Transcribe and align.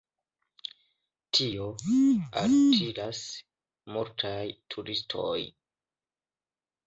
Tio 1.39 1.65
altiras 2.43 3.21
multajn 3.97 4.55
turistojn. 4.77 5.53